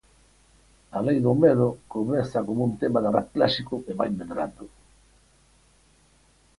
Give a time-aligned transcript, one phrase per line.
[0.95, 4.65] "A lei do medo" comeza como un tema de rap clásico e vai medrando.